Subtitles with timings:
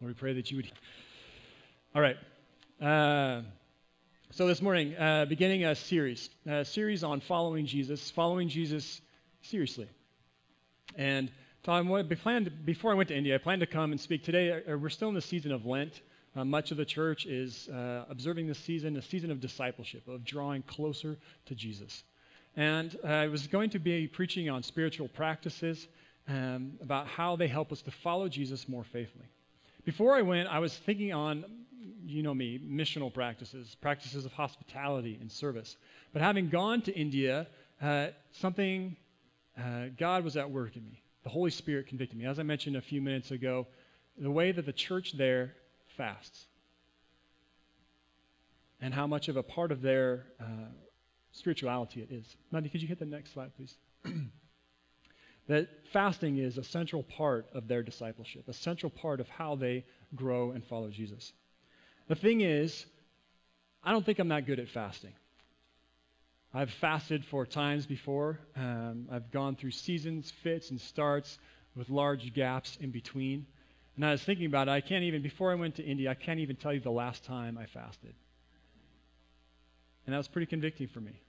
[0.00, 0.70] Lord, we pray that you would.
[1.94, 2.16] All right.
[2.82, 3.40] Uh,
[4.32, 9.00] so this morning, uh, beginning a series, a series on following Jesus, following Jesus
[9.40, 9.88] seriously.
[10.96, 11.30] And
[11.62, 14.62] Tom, before I went to India, I planned to come and speak today.
[14.68, 15.98] Uh, we're still in the season of Lent.
[16.36, 20.26] Uh, much of the church is uh, observing this season, a season of discipleship, of
[20.26, 21.16] drawing closer
[21.46, 22.04] to Jesus.
[22.54, 25.88] And I was going to be preaching on spiritual practices,
[26.28, 29.24] um, about how they help us to follow Jesus more faithfully.
[29.86, 31.44] Before I went, I was thinking on,
[32.04, 35.76] you know me, missional practices, practices of hospitality and service.
[36.12, 37.46] But having gone to India,
[37.80, 38.96] uh, something,
[39.56, 41.00] uh, God was at work in me.
[41.22, 42.26] The Holy Spirit convicted me.
[42.26, 43.68] As I mentioned a few minutes ago,
[44.18, 45.54] the way that the church there
[45.96, 46.46] fasts
[48.80, 50.44] and how much of a part of their uh,
[51.30, 52.36] spirituality it is.
[52.50, 53.76] Mandy, could you hit the next slide, please?
[55.48, 59.84] that fasting is a central part of their discipleship, a central part of how they
[60.14, 61.32] grow and follow Jesus.
[62.08, 62.84] The thing is,
[63.82, 65.12] I don't think I'm that good at fasting.
[66.52, 68.40] I've fasted for times before.
[68.56, 71.38] Um, I've gone through seasons, fits, and starts
[71.76, 73.46] with large gaps in between.
[73.94, 74.72] And I was thinking about it.
[74.72, 77.24] I can't even, before I went to India, I can't even tell you the last
[77.24, 78.14] time I fasted.
[80.06, 81.20] And that was pretty convicting for me.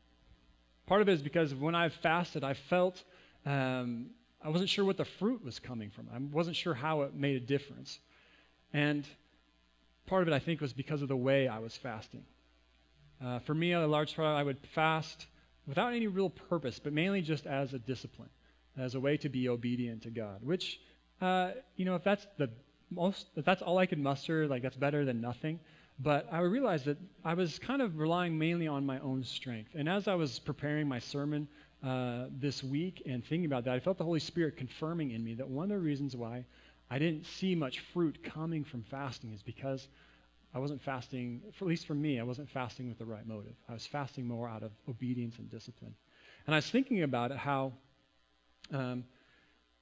[0.86, 3.04] Part of it is because when I've fasted, I felt
[3.48, 4.08] um,
[4.44, 6.08] I wasn't sure what the fruit was coming from.
[6.14, 7.98] I wasn't sure how it made a difference.
[8.74, 9.06] And
[10.06, 12.26] part of it, I think, was because of the way I was fasting.
[13.24, 15.26] Uh, for me, a large part, I would fast
[15.66, 18.30] without any real purpose, but mainly just as a discipline,
[18.78, 20.40] as a way to be obedient to God.
[20.44, 20.80] Which,
[21.22, 22.50] uh, you know, if that's the
[22.92, 25.60] most, if that's all I could muster, like that's better than nothing.
[26.00, 29.72] But I realized that I was kind of relying mainly on my own strength.
[29.74, 31.48] And as I was preparing my sermon
[31.84, 35.36] uh, this week and thinking about that, I felt the Holy Spirit confirming in me
[35.36, 36.46] that one of the reasons why
[36.90, 39.88] I didn't see much fruit coming from fasting is because
[40.54, 43.54] I wasn't fasting, at least for me, I wasn't fasting with the right motive.
[43.70, 45.94] I was fasting more out of obedience and discipline.
[46.46, 47.74] And I was thinking about it how,
[48.74, 49.04] um,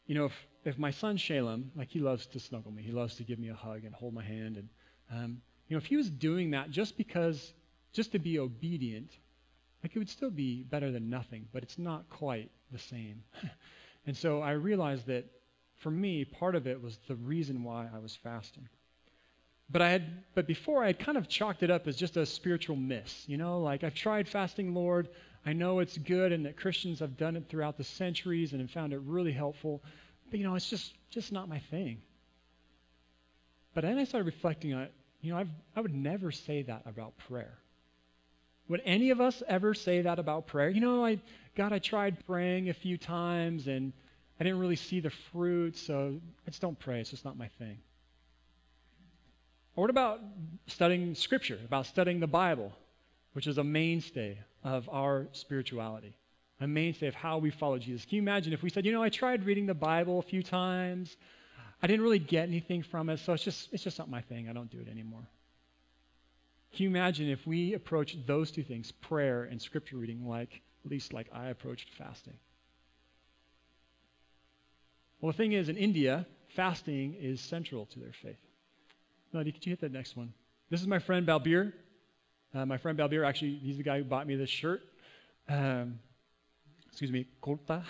[0.07, 0.33] you know, if,
[0.65, 3.49] if my son Shalem, like he loves to snuggle me, he loves to give me
[3.49, 4.57] a hug and hold my hand.
[4.57, 4.69] And,
[5.11, 7.53] um, you know, if he was doing that just because,
[7.93, 9.11] just to be obedient,
[9.85, 13.21] like it would still be better than nothing, but it's not quite the same.
[14.07, 15.25] and so I realized that
[15.75, 18.67] for me, part of it was the reason why I was fasting.
[19.69, 22.25] But I had, but before I had kind of chalked it up as just a
[22.25, 23.29] spiritual miss.
[23.29, 25.07] You know, like I've tried fasting, Lord.
[25.45, 28.71] I know it's good, and that Christians have done it throughout the centuries and have
[28.71, 29.83] found it really helpful.
[30.31, 32.01] But you know, it's just just not my thing.
[33.75, 34.93] But then I started reflecting on it.
[35.21, 37.59] You know, I've, I would never say that about prayer.
[38.67, 40.69] Would any of us ever say that about prayer?
[40.69, 41.19] You know, I,
[41.55, 43.93] God, I tried praying a few times and
[44.39, 46.99] I didn't really see the fruit, so I just don't pray.
[46.99, 47.77] It's just not my thing.
[49.75, 50.19] Or what about
[50.67, 52.71] studying Scripture, about studying the Bible,
[53.33, 56.15] which is a mainstay of our spirituality,
[56.59, 58.05] a mainstay of how we follow Jesus?
[58.05, 60.41] Can you imagine if we said, you know, I tried reading the Bible a few
[60.41, 61.15] times,
[61.81, 64.49] I didn't really get anything from it, so it's just it's just not my thing.
[64.49, 65.27] I don't do it anymore.
[66.75, 70.91] Can you imagine if we approach those two things, prayer and scripture reading, like at
[70.91, 72.33] least like I approached fasting?
[75.21, 78.35] Well, the thing is, in India, fasting is central to their faith.
[79.31, 80.33] Melody, could you hit that next one?
[80.69, 81.71] This is my friend Balbir.
[82.53, 84.81] Uh, my friend Balbir, actually, he's the guy who bought me this shirt.
[85.47, 85.99] Um,
[86.87, 87.83] excuse me, kurta.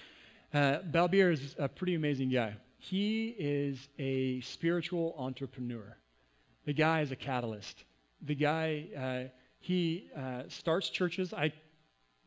[0.52, 2.56] uh, Balbir is a pretty amazing guy.
[2.78, 5.96] He is a spiritual entrepreneur.
[6.66, 7.84] The guy is a catalyst
[8.22, 9.28] the guy, uh,
[9.58, 11.32] he uh, starts churches.
[11.32, 11.52] I, I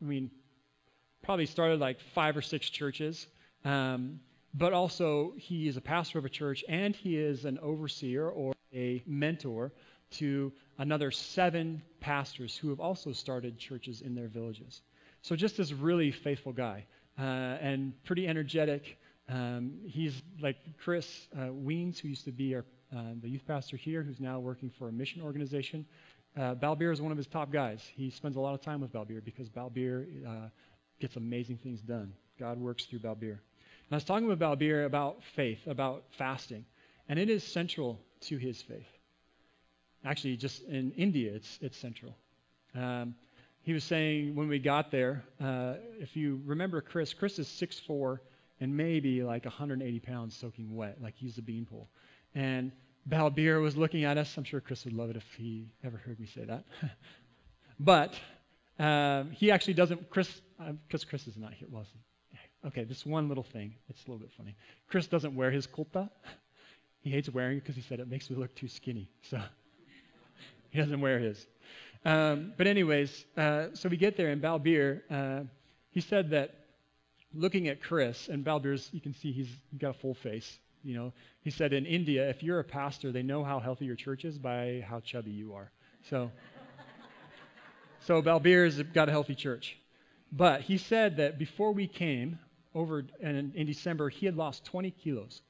[0.00, 0.30] mean,
[1.22, 3.26] probably started like five or six churches.
[3.64, 4.20] Um,
[4.54, 8.54] but also, he is a pastor of a church and he is an overseer or
[8.72, 9.72] a mentor
[10.12, 14.82] to another seven pastors who have also started churches in their villages.
[15.22, 16.86] So, just this really faithful guy
[17.18, 18.98] uh, and pretty energetic.
[19.28, 22.64] Um, he's like Chris uh, Weens, who used to be our
[23.20, 25.86] the youth pastor here, who's now working for a mission organization.
[26.36, 27.82] Uh, Balbir is one of his top guys.
[27.94, 30.48] He spends a lot of time with Balbir because Balbir uh,
[31.00, 32.12] gets amazing things done.
[32.38, 33.38] God works through Balbir.
[33.88, 36.64] And I was talking with Balbir about faith, about fasting,
[37.08, 38.86] and it is central to his faith.
[40.04, 42.14] Actually, just in India, it's, it's central.
[42.74, 43.14] Um,
[43.62, 48.18] he was saying when we got there, uh, if you remember Chris, Chris is 6'4
[48.60, 51.88] and maybe like 180 pounds soaking wet, like he's a beanpole.
[52.34, 52.70] And
[53.08, 54.36] Balbir was looking at us.
[54.36, 56.64] I'm sure Chris would love it if he ever heard me say that.
[57.80, 58.14] but
[58.78, 61.68] um, he actually doesn't, Chris, because uh, Chris is not here.
[61.70, 61.86] Well,
[62.66, 63.74] okay, this one little thing.
[63.88, 64.56] It's a little bit funny.
[64.88, 66.10] Chris doesn't wear his kurta.
[67.00, 69.08] He hates wearing it because he said it makes me look too skinny.
[69.30, 69.40] So
[70.70, 71.46] he doesn't wear his.
[72.04, 75.44] Um, but anyways, uh, so we get there, and Balbir, uh,
[75.90, 76.54] he said that
[77.32, 80.58] looking at Chris, and Balbir's, you can see he's got a full face.
[80.86, 83.96] You know, he said in India, if you're a pastor, they know how healthy your
[83.96, 85.72] church is by how chubby you are.
[86.08, 86.30] So,
[88.06, 89.76] so Balbir's got a healthy church.
[90.30, 92.38] But he said that before we came
[92.72, 95.42] over in, in December, he had lost 20 kilos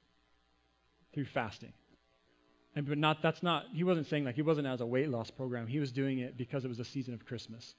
[1.13, 1.75] through fasting.
[2.75, 5.31] And but not that's not he wasn't saying like he wasn't as a weight loss
[5.31, 5.67] program.
[5.67, 7.75] He was doing it because it was a season of Christmas.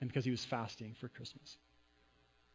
[0.00, 1.56] And because he was fasting for Christmas.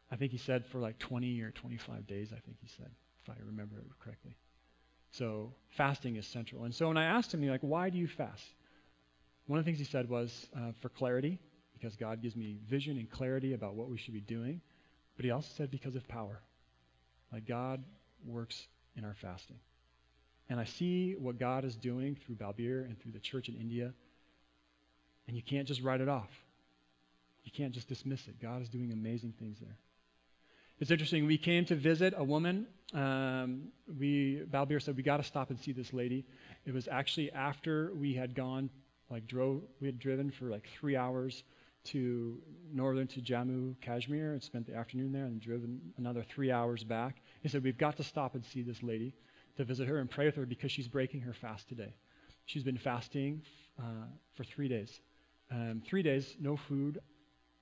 [0.10, 2.92] I think he said for like 20 or 25 days, I think he said,
[3.24, 4.36] if I remember it correctly.
[5.12, 6.64] So fasting is central.
[6.64, 8.44] And so when I asked him, like, why do you fast?
[9.48, 11.40] One of the things he said was uh, for clarity,
[11.74, 14.62] because God gives me vision and clarity about what we should be doing.
[15.16, 16.42] But he also said because of power.
[17.32, 17.84] Like God
[18.26, 19.58] works in our fasting.
[20.50, 23.94] And I see what God is doing through Balbir and through the church in India.
[25.28, 26.30] And you can't just write it off.
[27.44, 28.42] You can't just dismiss it.
[28.42, 29.78] God is doing amazing things there.
[30.82, 31.28] It's interesting.
[31.28, 32.66] We came to visit a woman.
[32.92, 33.68] Um,
[34.00, 36.26] we Balbir said we got to stop and see this lady.
[36.66, 38.72] It was actually after we had gone,
[39.12, 41.44] like drove, we had driven for like three hours
[41.84, 42.40] to
[42.74, 47.18] northern to Jammu, Kashmir, and spent the afternoon there, and driven another three hours back.
[47.44, 49.14] He said we've got to stop and see this lady
[49.58, 51.94] to visit her and pray with her because she's breaking her fast today.
[52.48, 53.44] She's been fasting
[53.78, 55.00] uh, for three days.
[55.52, 56.98] Um, three days, no food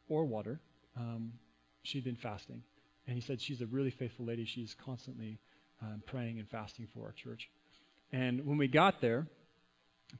[0.08, 0.62] or water.
[0.96, 1.34] Um,
[1.84, 2.64] she'd been fasting.
[3.10, 4.46] And he said she's a really faithful lady.
[4.46, 5.40] She's constantly
[5.82, 7.50] um, praying and fasting for our church.
[8.12, 9.26] And when we got there,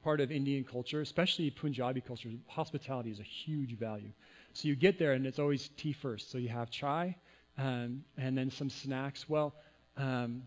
[0.02, 4.10] part of Indian culture, especially Punjabi culture, hospitality is a huge value.
[4.54, 6.32] So you get there and it's always tea first.
[6.32, 7.14] So you have chai
[7.56, 9.28] um, and then some snacks.
[9.28, 9.54] Well,
[9.96, 10.42] um,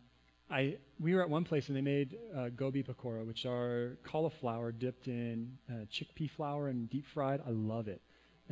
[0.52, 4.74] I, we were at one place and they made uh, gobi pakora, which are cauliflower
[4.74, 7.40] dipped in uh, chickpea flour and deep fried.
[7.48, 8.02] I love it.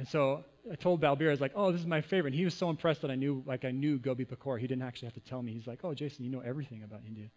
[0.02, 2.44] And so I told Balbir, I was like, "Oh, this is my favorite." And he
[2.44, 4.60] was so impressed that I knew, like, I knew gobi pakora.
[4.60, 5.54] He didn't actually have to tell me.
[5.54, 7.30] He's like, "Oh, Jason, you know everything about India."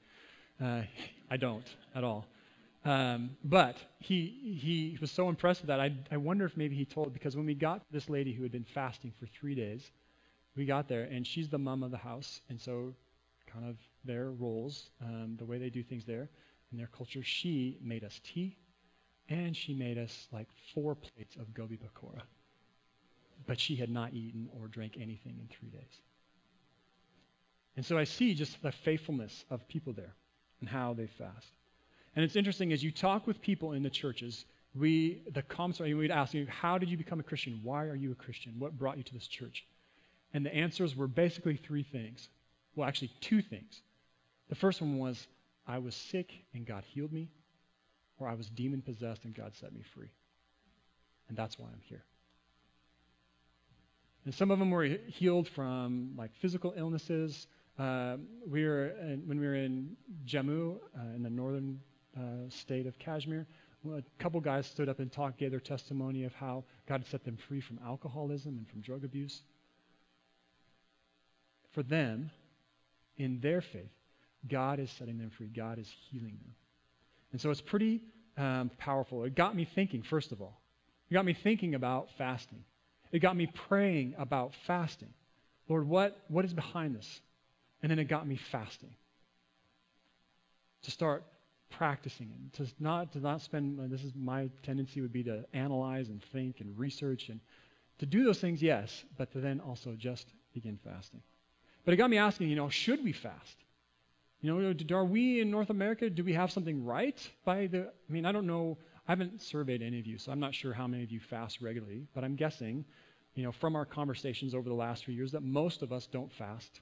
[0.58, 0.80] Uh,
[1.30, 2.24] I don't at all.
[2.86, 5.78] Um, but he he was so impressed with that.
[5.78, 8.52] I I wonder if maybe he told because when we got this lady who had
[8.52, 9.82] been fasting for three days,
[10.56, 12.94] we got there and she's the mom of the house, and so
[13.46, 13.76] kind of
[14.06, 16.30] their roles, um, the way they do things there,
[16.72, 17.22] in their culture.
[17.22, 18.56] She made us tea,
[19.28, 22.22] and she made us like four plates of gobi pakora.
[23.46, 26.00] But she had not eaten or drank anything in three days.
[27.76, 30.14] And so I see just the faithfulness of people there
[30.60, 31.48] and how they fast.
[32.14, 34.44] And it's interesting as you talk with people in the churches,
[34.74, 37.60] we the comments we'd ask you, how did you become a Christian?
[37.62, 38.54] Why are you a Christian?
[38.58, 39.66] What brought you to this church?
[40.32, 42.28] And the answers were basically three things.
[42.74, 43.82] Well, actually, two things.
[44.48, 45.26] The first one was,
[45.66, 47.28] I was sick and God healed me,
[48.18, 50.10] or I was demon possessed and God set me free.
[51.28, 52.04] And that's why I'm here.
[54.24, 57.46] And some of them were healed from like physical illnesses.
[57.78, 58.16] Uh,
[58.48, 61.80] we were in, when we were in Jammu, uh, in the northern
[62.16, 63.46] uh, state of Kashmir.
[63.86, 67.36] A couple guys stood up and talked, gave their testimony of how God set them
[67.48, 69.42] free from alcoholism and from drug abuse.
[71.72, 72.30] For them,
[73.18, 73.92] in their faith,
[74.48, 75.48] God is setting them free.
[75.48, 76.54] God is healing them.
[77.32, 78.00] And so it's pretty
[78.38, 79.24] um, powerful.
[79.24, 80.60] It got me thinking, first of all.
[81.10, 82.64] It got me thinking about fasting.
[83.14, 85.14] It got me praying about fasting.
[85.68, 87.20] Lord, what, what is behind this?
[87.80, 88.90] And then it got me fasting.
[90.82, 91.22] To start
[91.70, 92.56] practicing it.
[92.56, 96.60] To not, to not spend, this is my tendency would be to analyze and think
[96.60, 97.38] and research and
[98.00, 101.22] to do those things, yes, but to then also just begin fasting.
[101.84, 103.56] But it got me asking, you know, should we fast?
[104.40, 108.12] You know, are we in North America, do we have something right by the, I
[108.12, 110.86] mean, I don't know, I haven't surveyed any of you, so I'm not sure how
[110.86, 112.84] many of you fast regularly, but I'm guessing,
[113.34, 116.32] you know, from our conversations over the last few years that most of us don't
[116.32, 116.80] fast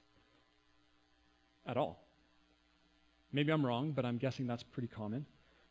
[1.65, 2.01] at all.
[3.33, 5.25] Maybe I'm wrong, but I'm guessing that's pretty common.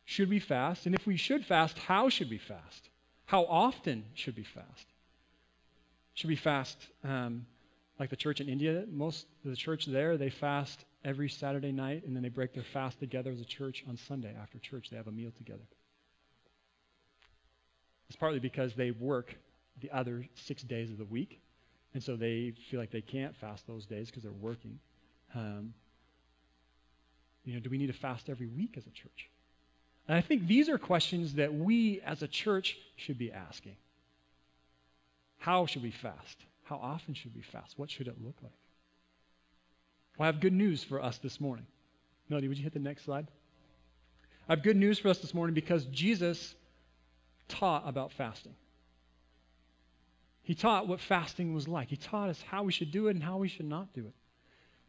[0.05, 0.85] Should we fast?
[0.85, 2.89] And if we should fast, how should we fast?
[3.25, 4.85] How often should we fast?
[6.13, 7.47] Should we fast um,
[7.99, 12.03] like the church in India, most of the church there, they fast every Saturday night
[12.05, 14.89] and then they break their fast together as a church on Sunday after church.
[14.91, 15.63] They have a meal together.
[18.13, 19.35] It's partly because they work
[19.81, 21.41] the other six days of the week,
[21.95, 24.77] and so they feel like they can't fast those days because they're working.
[25.33, 25.73] Um,
[27.43, 29.31] you know, do we need to fast every week as a church?
[30.07, 33.77] And I think these are questions that we as a church should be asking.
[35.39, 36.37] How should we fast?
[36.65, 37.79] How often should we fast?
[37.79, 38.53] What should it look like?
[40.19, 41.65] Well, I have good news for us this morning.
[42.29, 43.25] Melody, would you hit the next slide?
[44.47, 46.53] I have good news for us this morning because Jesus
[47.47, 48.55] taught about fasting.
[50.43, 51.89] He taught what fasting was like.
[51.89, 54.13] He taught us how we should do it and how we should not do it.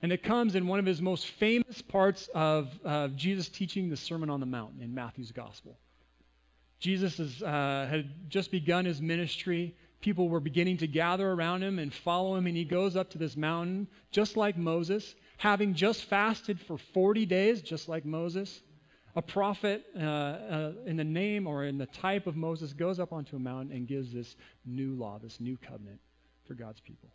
[0.02, 2.68] And it comes in one of his most famous parts of
[3.16, 5.78] Jesus teaching the Sermon on the Mount in Matthew's Gospel.
[6.80, 9.74] Jesus has, uh, had just begun his ministry.
[10.02, 13.18] People were beginning to gather around him and follow him, and he goes up to
[13.18, 18.60] this mountain, just like Moses, having just fasted for 40 days, just like Moses.
[19.16, 23.12] A prophet uh, uh, in the name or in the type of Moses goes up
[23.12, 24.34] onto a mountain and gives this
[24.66, 26.00] new law, this new covenant
[26.48, 27.08] for God's people.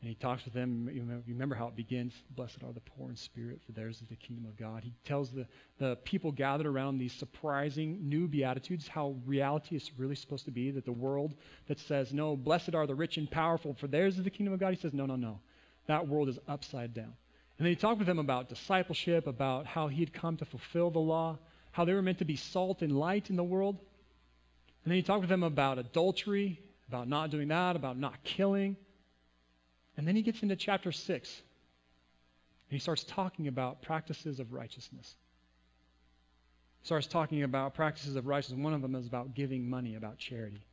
[0.00, 0.90] And he talks with them.
[0.92, 2.12] You remember how it begins?
[2.36, 4.84] Blessed are the poor in spirit, for theirs is the kingdom of God.
[4.84, 5.46] He tells the,
[5.78, 10.70] the people gathered around these surprising new beatitudes how reality is really supposed to be.
[10.70, 11.34] That the world
[11.68, 14.60] that says, no, blessed are the rich and powerful, for theirs is the kingdom of
[14.60, 14.74] God.
[14.74, 15.40] He says, no, no, no.
[15.86, 17.14] That world is upside down.
[17.58, 20.90] And then he talked with them about discipleship, about how he had come to fulfill
[20.90, 21.38] the law,
[21.72, 23.78] how they were meant to be salt and light in the world.
[24.84, 28.76] And then he talked with them about adultery, about not doing that, about not killing
[29.96, 31.42] and then he gets into chapter 6.
[32.70, 35.14] And he starts talking about practices of righteousness.
[36.80, 38.60] He starts talking about practices of righteousness.
[38.62, 40.64] One of them is about giving money, about charity.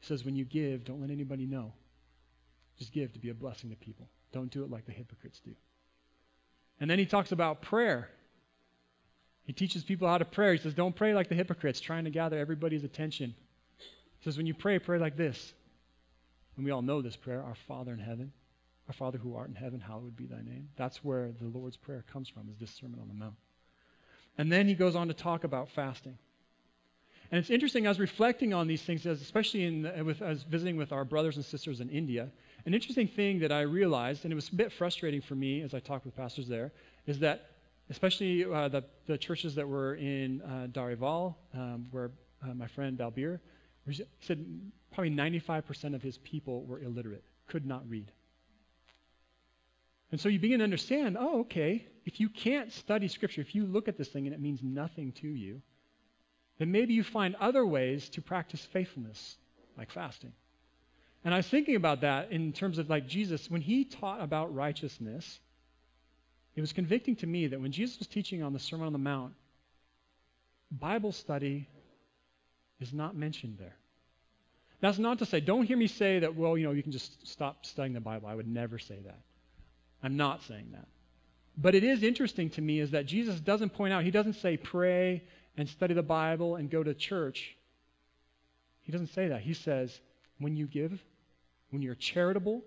[0.00, 1.72] He says, when you give, don't let anybody know.
[2.78, 4.08] Just give to be a blessing to people.
[4.32, 5.54] Don't do it like the hypocrites do.
[6.80, 8.08] And then he talks about prayer.
[9.44, 10.56] He teaches people how to pray.
[10.56, 13.34] He says, don't pray like the hypocrites, trying to gather everybody's attention.
[14.18, 15.52] He says, when you pray, pray like this.
[16.56, 18.32] And we all know this prayer Our Father in heaven,
[18.88, 20.68] our Father who art in heaven, hallowed be thy name.
[20.76, 23.36] That's where the Lord's Prayer comes from, is this Sermon on the Mount.
[24.38, 26.16] And then he goes on to talk about fasting.
[27.30, 30.92] And it's interesting, I was reflecting on these things, especially in, with, as visiting with
[30.92, 32.30] our brothers and sisters in India.
[32.66, 35.74] An interesting thing that I realized, and it was a bit frustrating for me as
[35.74, 36.72] I talked with pastors there,
[37.06, 37.50] is that
[37.88, 42.10] especially uh, the, the churches that were in uh, Dhariwal, um, where
[42.42, 43.40] uh, my friend Balbir,
[44.20, 44.44] said
[44.92, 48.12] probably 95% of his people were illiterate, could not read.
[50.12, 53.66] And so you begin to understand oh, okay, if you can't study Scripture, if you
[53.66, 55.60] look at this thing and it means nothing to you,
[56.58, 59.36] then maybe you find other ways to practice faithfulness,
[59.76, 60.32] like fasting.
[61.24, 64.54] And I was thinking about that in terms of like Jesus, when he taught about
[64.54, 65.38] righteousness,
[66.56, 68.98] it was convicting to me that when Jesus was teaching on the Sermon on the
[68.98, 69.34] Mount,
[70.70, 71.68] Bible study
[72.80, 73.76] is not mentioned there.
[74.80, 77.26] That's not to say, don't hear me say that, well, you know, you can just
[77.26, 78.28] stop studying the Bible.
[78.28, 79.18] I would never say that.
[80.02, 80.86] I'm not saying that.
[81.58, 84.56] But it is interesting to me is that Jesus doesn't point out, he doesn't say
[84.56, 85.22] pray
[85.58, 87.56] and study the Bible and go to church.
[88.82, 89.42] He doesn't say that.
[89.42, 90.00] He says
[90.38, 90.98] when you give,
[91.70, 92.62] when you're charitable,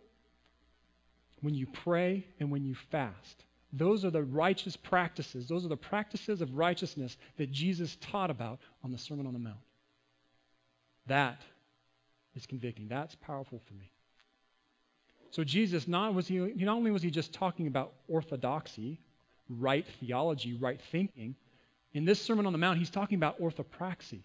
[1.41, 3.43] when you pray, and when you fast.
[3.74, 5.48] Those are the righteous practices.
[5.48, 9.39] Those are the practices of righteousness that Jesus taught about on the Sermon on the
[9.39, 9.57] Mount.
[11.07, 11.41] That
[12.36, 12.88] is convicting.
[12.88, 13.91] That's powerful for me.
[15.31, 19.00] So Jesus, not, was he, not only was he just talking about orthodoxy,
[19.50, 21.36] right theology, right thinking,
[21.93, 24.22] in this Sermon on the Mount, he's talking about orthopraxy,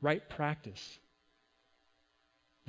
[0.00, 0.98] right practice.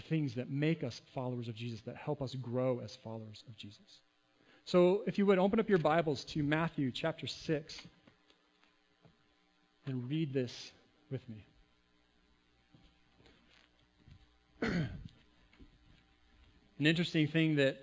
[0.01, 3.55] The things that make us followers of Jesus, that help us grow as followers of
[3.55, 3.99] Jesus.
[4.65, 7.81] So, if you would open up your Bibles to Matthew chapter 6
[9.85, 10.71] and read this
[11.11, 11.45] with me.
[14.61, 14.89] An
[16.79, 17.77] interesting thing that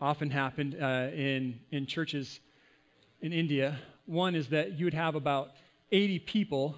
[0.00, 2.40] often happened uh, in, in churches
[3.20, 5.50] in India, one is that you would have about
[5.92, 6.74] 80 people,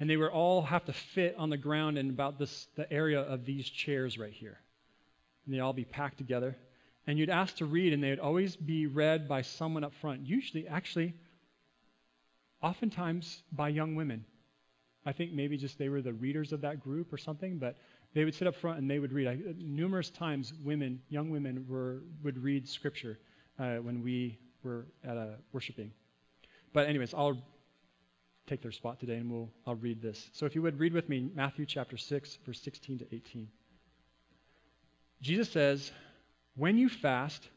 [0.00, 3.20] and they would all have to fit on the ground in about this, the area
[3.20, 4.58] of these chairs right here.
[5.44, 6.56] And they'd all be packed together.
[7.06, 10.26] And you'd ask to read, and they would always be read by someone up front.
[10.26, 11.14] Usually, actually,
[12.62, 14.24] oftentimes by young women.
[15.04, 17.76] I think maybe just they were the readers of that group or something, but
[18.14, 19.28] they would sit up front and they would read.
[19.28, 23.18] I, numerous times, women, young women, were would read scripture
[23.58, 25.92] uh, when we were at a worshiping.
[26.72, 27.38] But anyways, I'll
[28.46, 30.28] take their spot today and we'll I'll read this.
[30.32, 33.48] So if you would read with me Matthew chapter 6 verse 16 to 18.
[35.20, 35.92] Jesus says,
[36.56, 37.48] "When you fast,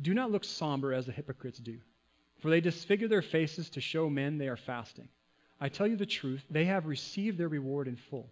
[0.00, 1.78] do not look somber as the hypocrites do,
[2.40, 5.08] for they disfigure their faces to show men they are fasting.
[5.60, 8.30] I tell you the truth, they have received their reward in full."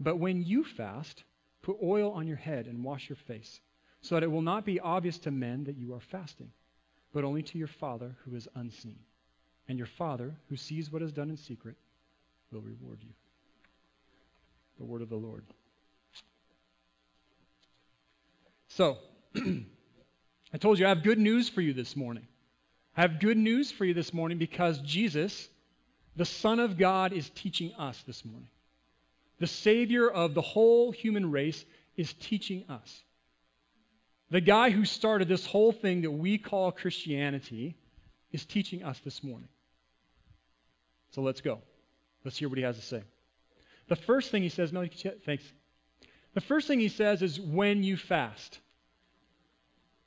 [0.00, 1.24] But when you fast,
[1.62, 3.60] put oil on your head and wash your face,
[4.00, 6.52] so that it will not be obvious to men that you are fasting,
[7.12, 8.98] but only to your Father who is unseen.
[9.68, 11.76] And your Father, who sees what is done in secret,
[12.50, 13.10] will reward you.
[14.78, 15.44] The word of the Lord.
[18.68, 18.96] So,
[19.36, 22.26] I told you I have good news for you this morning.
[22.96, 25.48] I have good news for you this morning because Jesus
[26.18, 28.48] the Son of God is teaching us this morning.
[29.38, 31.64] The Savior of the whole human race
[31.96, 33.02] is teaching us.
[34.30, 37.76] The guy who started this whole thing that we call Christianity
[38.32, 39.48] is teaching us this morning.
[41.10, 41.60] So let's go.
[42.24, 43.02] Let's hear what he has to say.
[43.88, 44.86] The first thing he says, no,
[45.24, 45.44] thanks.
[46.34, 48.58] The first thing he says is when you fast.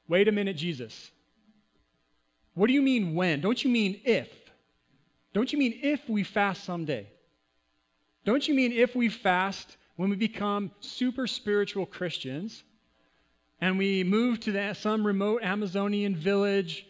[0.08, 1.12] Wait a minute, Jesus.
[2.53, 3.41] What do you mean when?
[3.41, 4.29] Don't you mean if?
[5.34, 7.08] Don't you mean if we fast someday?
[8.25, 12.63] Don't you mean if we fast when we become super spiritual Christians
[13.62, 16.86] and we move to the, some remote Amazonian village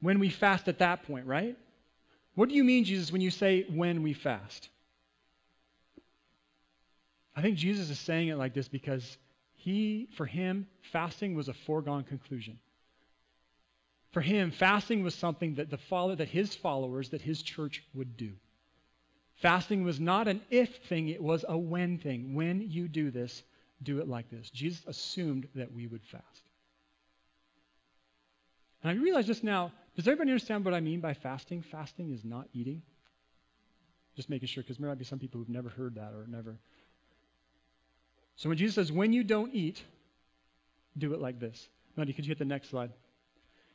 [0.00, 1.56] when we fast at that point, right?
[2.34, 4.68] What do you mean, Jesus, when you say when we fast?
[7.36, 9.16] I think Jesus is saying it like this because
[9.54, 12.58] he, for him, fasting was a foregone conclusion.
[14.12, 18.16] For him, fasting was something that the follow, that his followers, that his church would
[18.16, 18.32] do.
[19.36, 22.34] Fasting was not an if thing, it was a when thing.
[22.34, 23.42] When you do this,
[23.82, 24.50] do it like this.
[24.50, 26.42] Jesus assumed that we would fast.
[28.82, 31.60] And I realize just now, does everybody understand what I mean by fasting?
[31.60, 32.80] Fasting is not eating.
[34.16, 36.58] Just making sure, because there might be some people who've never heard that or never.
[38.36, 39.82] So when Jesus says, when you don't eat,
[40.96, 41.68] do it like this.
[41.96, 42.92] Money, could you hit the next slide?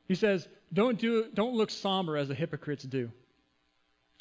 [0.08, 3.12] He says, don't do don't look somber as the hypocrites do.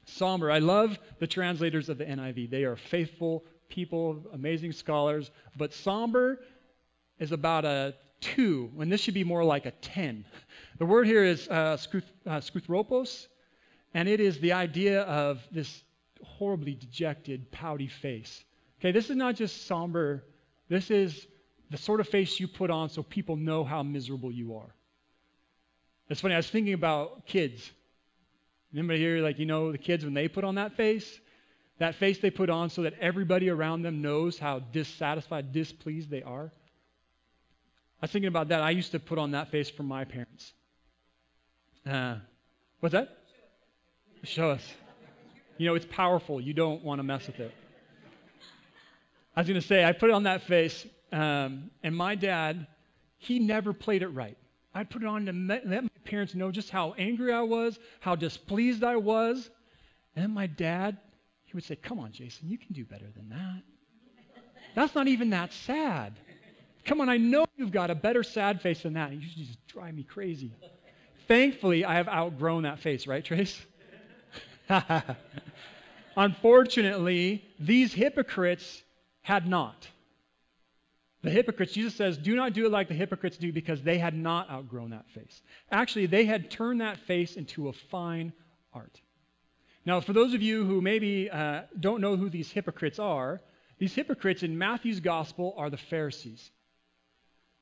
[0.05, 0.51] Somber.
[0.51, 2.51] I love the translators of the NIV.
[2.51, 6.41] They are faithful people, amazing scholars, but somber
[7.19, 10.25] is about a two, when this should be more like a 10.
[10.79, 11.77] The word here is uh,
[12.27, 12.41] uh,
[13.95, 15.85] and it is the idea of this
[16.23, 18.45] horribly dejected, pouty face.
[18.81, 20.25] Okay, this is not just somber,
[20.69, 21.27] this is
[21.71, 24.75] the sort of face you put on so people know how miserable you are.
[26.09, 27.71] It's funny, I was thinking about kids.
[28.75, 31.21] Anybody here, like, you know, the kids, when they put on that face,
[31.79, 36.23] that face they put on so that everybody around them knows how dissatisfied, displeased they
[36.23, 36.53] are.
[38.05, 38.61] I was thinking about that.
[38.61, 40.53] I used to put on that face for my parents.
[41.89, 42.17] Uh,
[42.81, 43.17] what's that?
[44.25, 44.63] Show us.
[45.57, 46.39] You know, it's powerful.
[46.39, 47.51] You don't want to mess with it.
[49.35, 52.67] I was going to say, I put it on that face, um, and my dad,
[53.17, 54.37] he never played it right.
[54.75, 58.17] I'd put it on to let my parents know just how angry I was, how
[58.17, 59.49] displeased I was.
[60.15, 60.99] And my dad,
[61.45, 63.63] he would say, Come on, Jason, you can do better than that.
[64.75, 66.21] That's not even that sad.
[66.85, 69.13] Come on, I know you've got a better sad face than that.
[69.13, 70.53] You just drive me crazy.
[71.27, 73.59] Thankfully, I have outgrown that face, right, Trace?
[76.17, 78.83] Unfortunately, these hypocrites
[79.23, 79.89] had not.
[81.23, 84.15] The hypocrites, Jesus says, do not do it like the hypocrites do because they had
[84.15, 85.41] not outgrown that face.
[85.71, 88.35] Actually, they had turned that face into a fine
[88.75, 89.01] art.
[89.87, 93.41] Now, for those of you who maybe uh, don't know who these hypocrites are,
[93.79, 96.51] these hypocrites in Matthew's gospel are the Pharisees.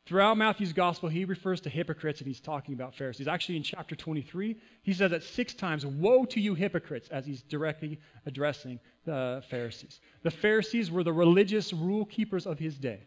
[0.06, 3.28] Throughout Matthew's gospel, he refers to hypocrites and he's talking about Pharisees.
[3.28, 7.42] Actually, in chapter 23, he says that six times, Woe to you, hypocrites, as he's
[7.42, 10.00] directly addressing the Pharisees.
[10.24, 13.00] The Pharisees were the religious rule keepers of his day.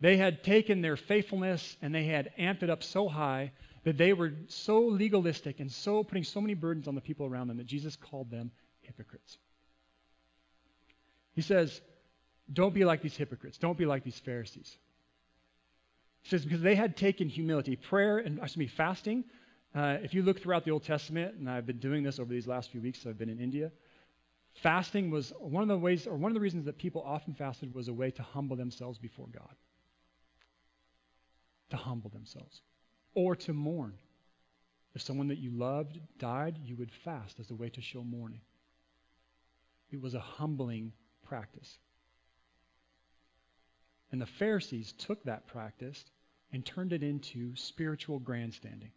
[0.00, 3.52] They had taken their faithfulness and they had amped it up so high
[3.84, 7.48] that they were so legalistic and so putting so many burdens on the people around
[7.48, 8.50] them that Jesus called them
[8.80, 9.36] hypocrites.
[11.34, 11.78] He says,
[12.50, 13.58] Don't be like these hypocrites.
[13.58, 14.76] Don't be like these Pharisees.
[16.28, 19.24] Says, because they had taken humility, prayer, and excuse me, fasting.
[19.74, 22.46] Uh, if you look throughout the Old Testament, and I've been doing this over these
[22.46, 23.70] last few weeks, so I've been in India,
[24.62, 27.74] fasting was one of the ways, or one of the reasons that people often fasted
[27.74, 29.54] was a way to humble themselves before God
[31.70, 32.62] to humble themselves
[33.14, 33.94] or to mourn.
[34.94, 38.40] If someone that you loved died, you would fast as a way to show mourning.
[39.90, 40.92] It was a humbling
[41.24, 41.78] practice.
[44.10, 46.04] And the Pharisees took that practice
[46.56, 48.90] and turned it into spiritual grandstanding.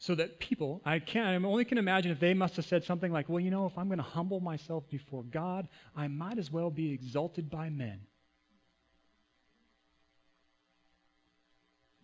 [0.00, 3.12] So that people, I can't, I only can imagine if they must have said something
[3.12, 6.50] like, well, you know, if I'm going to humble myself before God, I might as
[6.50, 8.00] well be exalted by men.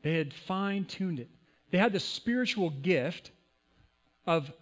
[0.02, 1.30] They had fine tuned it.
[1.72, 3.32] They had the spiritual gift
[4.24, 4.52] of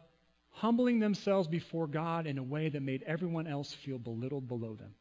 [0.53, 4.95] humbling themselves before God in a way that made everyone else feel belittled below them.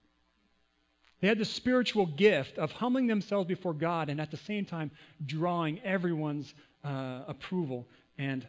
[1.20, 4.92] They had the spiritual gift of humbling themselves before God and at the same time
[5.26, 6.54] drawing everyone's
[6.84, 8.46] uh, approval and,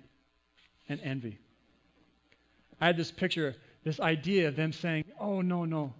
[0.88, 1.38] and envy.
[2.80, 5.94] I had this picture, this idea of them saying, Oh, no, no,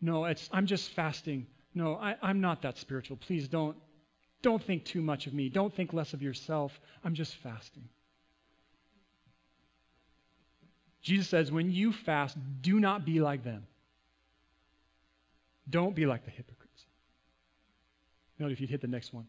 [0.00, 1.46] no, it's, I'm just fasting.
[1.74, 3.16] No, I, I'm not that spiritual.
[3.16, 3.76] Please don't,
[4.42, 5.48] don't think too much of me.
[5.48, 6.78] Don't think less of yourself.
[7.04, 7.88] I'm just fasting.
[11.00, 13.66] Jesus says, when you fast, do not be like them.
[15.68, 16.86] Don't be like the hypocrites.
[18.38, 19.26] Note if you'd hit the next one.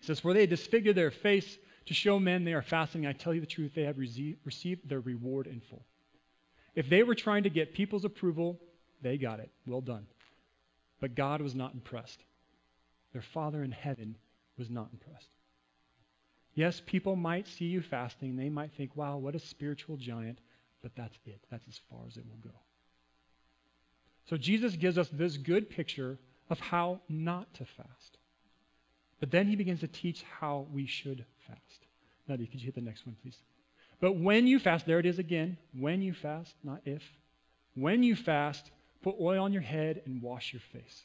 [0.00, 3.06] He says, For they disfigure their face to show men they are fasting.
[3.06, 5.84] I tell you the truth, they have received their reward in full.
[6.74, 8.60] If they were trying to get people's approval,
[9.02, 9.50] they got it.
[9.66, 10.06] Well done.
[11.00, 12.22] But God was not impressed.
[13.12, 14.16] Their Father in heaven
[14.56, 15.30] was not impressed.
[16.54, 18.36] Yes, people might see you fasting.
[18.36, 20.38] They might think, wow, what a spiritual giant.
[20.82, 21.40] But that's it.
[21.50, 22.56] That's as far as it will go.
[24.30, 26.16] So Jesus gives us this good picture
[26.50, 28.18] of how not to fast.
[29.18, 31.86] But then he begins to teach how we should fast.
[32.28, 33.36] Nadia, could you hit the next one, please?
[34.00, 35.58] But when you fast, there it is again.
[35.76, 37.02] When you fast, not if.
[37.74, 38.70] When you fast,
[39.02, 41.02] put oil on your head and wash your face.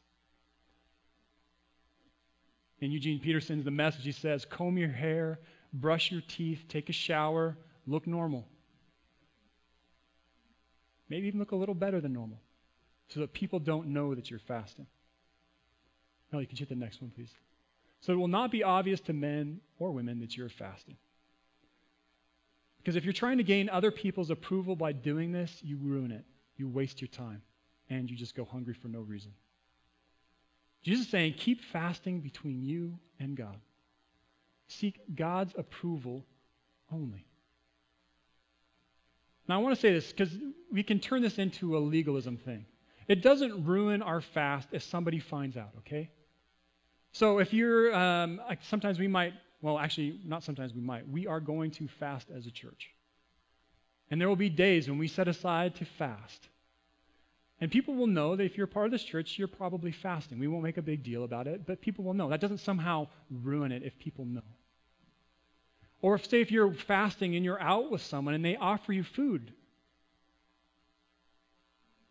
[2.80, 5.40] In Eugene Peterson's The Message, he says, comb your hair,
[5.74, 7.58] brush your teeth, take a shower,
[7.88, 8.48] look normal.
[11.10, 12.40] Maybe even look a little better than normal
[13.10, 14.88] so that people don't know that you're fasting.
[16.32, 17.32] No, you can hit the next one, please.
[18.02, 20.98] So it will not be obvious to men or women that you're fasting.
[22.78, 26.24] Because if you're trying to gain other people's approval by doing this, you ruin it.
[26.58, 27.42] You waste your time.
[27.90, 29.32] And you just go hungry for no reason.
[30.84, 33.60] Jesus is saying, keep fasting between you and God.
[34.68, 36.26] Seek God's approval
[36.92, 37.26] only.
[39.48, 40.36] Now, I want to say this because
[40.72, 42.66] we can turn this into a legalism thing.
[43.08, 46.10] It doesn't ruin our fast if somebody finds out, okay?
[47.12, 51.40] So if you're, um, sometimes we might, well, actually, not sometimes we might, we are
[51.40, 52.90] going to fast as a church.
[54.10, 56.48] And there will be days when we set aside to fast.
[57.62, 60.40] And people will know that if you're part of this church, you're probably fasting.
[60.40, 62.30] We won't make a big deal about it, but people will know.
[62.30, 64.42] That doesn't somehow ruin it if people know.
[66.02, 69.04] Or if, say, if you're fasting and you're out with someone and they offer you
[69.04, 69.54] food.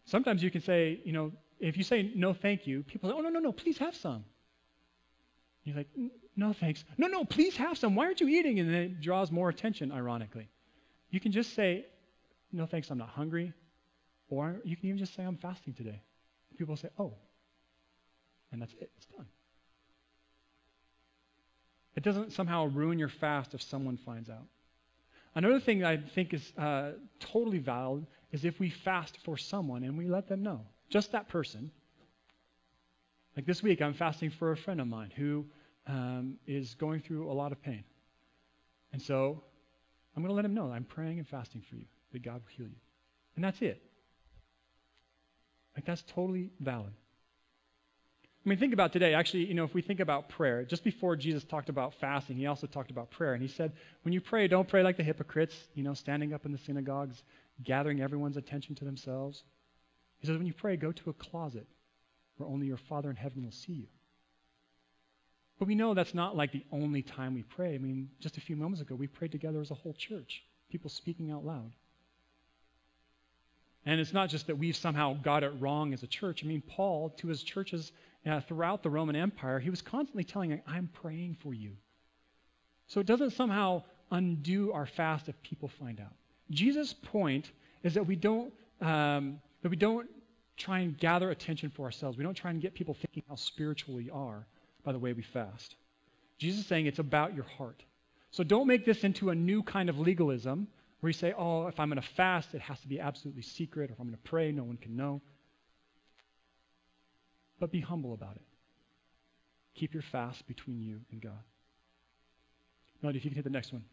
[0.06, 3.20] Sometimes you can say, you know, if you say no thank you, people say, oh,
[3.20, 4.24] no, no, no, please have some.
[5.64, 5.88] You're like,
[6.36, 6.84] no thanks.
[6.98, 7.94] No, no, please have some.
[7.94, 8.60] Why aren't you eating?
[8.60, 10.48] And it draws more attention, ironically.
[11.10, 11.86] You can just say,
[12.52, 13.52] no thanks, I'm not hungry.
[14.28, 16.02] Or you can even just say, I'm fasting today.
[16.58, 17.14] People say, oh.
[18.52, 19.26] And that's it, it's done.
[21.96, 24.46] It doesn't somehow ruin your fast if someone finds out.
[25.34, 29.96] Another thing I think is uh, totally valid is if we fast for someone and
[29.96, 31.70] we let them know, just that person.
[33.36, 35.46] Like this week, I'm fasting for a friend of mine who
[35.86, 37.84] um, is going through a lot of pain.
[38.92, 39.40] And so
[40.16, 42.50] I'm going to let him know I'm praying and fasting for you, that God will
[42.56, 42.80] heal you.
[43.36, 43.80] And that's it.
[45.76, 46.92] Like, that's totally valid.
[48.44, 49.14] I mean, think about today.
[49.14, 52.46] Actually, you know, if we think about prayer, just before Jesus talked about fasting, he
[52.46, 53.32] also talked about prayer.
[53.32, 56.44] And he said, when you pray, don't pray like the hypocrites, you know, standing up
[56.44, 57.22] in the synagogues,
[57.62, 59.42] gathering everyone's attention to themselves.
[60.18, 61.66] He says, when you pray, go to a closet
[62.36, 63.86] where only your Father in heaven will see you.
[65.58, 67.74] But we know that's not like the only time we pray.
[67.74, 70.90] I mean, just a few moments ago, we prayed together as a whole church, people
[70.90, 71.72] speaking out loud.
[73.86, 76.42] And it's not just that we've somehow got it wrong as a church.
[76.42, 77.92] I mean, Paul, to his churches
[78.26, 81.72] uh, throughout the Roman Empire, he was constantly telling I'm praying for you.
[82.86, 86.14] So it doesn't somehow undo our fast if people find out.
[86.50, 87.50] Jesus' point
[87.82, 90.08] is that we don't um, that we don't
[90.56, 92.16] try and gather attention for ourselves.
[92.16, 94.46] We don't try and get people thinking how spiritual we are
[94.84, 95.74] by the way we fast.
[96.38, 97.82] Jesus is saying it's about your heart.
[98.30, 100.68] So don't make this into a new kind of legalism
[101.00, 103.90] where you say, oh, if I'm going to fast, it has to be absolutely secret,
[103.90, 105.20] or if I'm going to pray, no one can know.
[107.60, 108.42] But be humble about it.
[109.74, 111.42] Keep your fast between you and God.
[113.02, 113.84] Now, if you can hit the next one.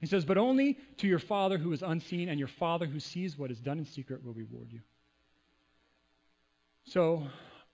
[0.00, 3.38] He says, But only to your Father who is unseen, and your Father who sees
[3.38, 4.80] what is done in secret will reward you.
[6.84, 7.26] So,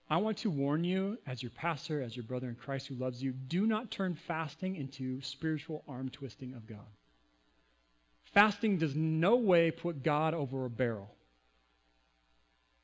[0.09, 3.21] I want to warn you, as your pastor, as your brother in Christ who loves
[3.21, 6.79] you, do not turn fasting into spiritual arm twisting of God.
[8.33, 11.13] Fasting does no way put God over a barrel.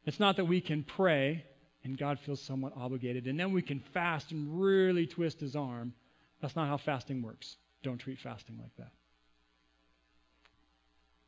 [0.05, 1.43] It's not that we can pray
[1.87, 5.93] and God feels somewhat obligated, and then we can fast and really twist his arm.
[6.41, 7.55] That's not how fasting works.
[7.81, 8.91] Don't treat fasting like that.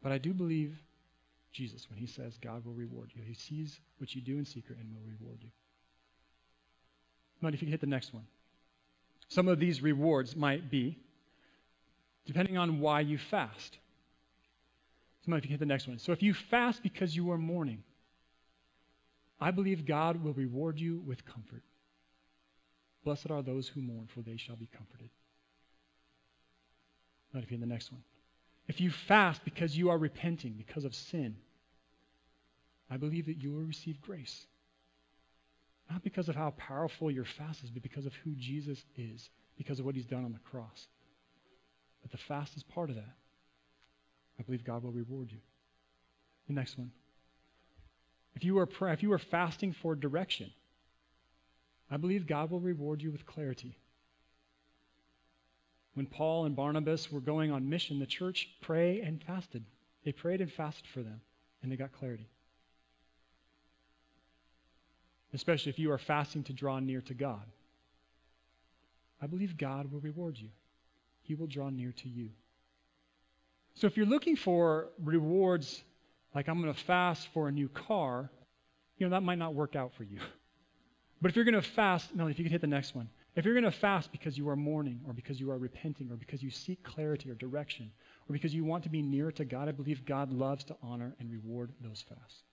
[0.02, 0.78] But I do believe
[1.52, 3.22] Jesus when he says God will reward you.
[3.24, 5.50] He sees what you do in secret and will reward you.
[7.42, 8.26] But if you hit the next one.
[9.30, 10.98] Some of these rewards might be
[12.26, 13.78] depending on why you fast.
[15.26, 16.00] Come on, if you hit the next one.
[16.00, 17.84] So if you fast because you are mourning,
[19.40, 21.64] I believe God will reward you with comfort.
[23.04, 25.10] Blessed are those who mourn, for they shall be comforted.
[27.34, 28.02] Not if you're in the next one.
[28.70, 31.36] If you fast because you are repenting because of sin,
[32.90, 34.46] I believe that you will receive grace.
[35.90, 39.28] Not because of how powerful your fast is, but because of who Jesus is,
[39.58, 40.88] because of what he's done on the cross.
[42.04, 43.16] But the fast is part of that.
[44.40, 45.40] I believe God will reward you.
[46.48, 46.92] The next one.
[48.36, 50.52] If you are if you are fasting for direction,
[51.90, 53.78] I believe God will reward you with clarity.
[56.00, 59.66] When Paul and Barnabas were going on mission, the church prayed and fasted.
[60.06, 61.20] They prayed and fasted for them,
[61.62, 62.30] and they got clarity.
[65.34, 67.44] Especially if you are fasting to draw near to God.
[69.22, 70.48] I believe God will reward you.
[71.24, 72.30] He will draw near to you.
[73.74, 75.84] So if you're looking for rewards
[76.34, 78.32] like I'm going to fast for a new car,
[78.98, 80.20] you know, that might not work out for you.
[81.22, 83.10] But if you're going to fast, no, if you could hit the next one.
[83.36, 86.16] If you're going to fast because you are mourning, or because you are repenting, or
[86.16, 87.92] because you seek clarity or direction,
[88.28, 91.14] or because you want to be nearer to God, I believe God loves to honor
[91.20, 92.44] and reward those fasts.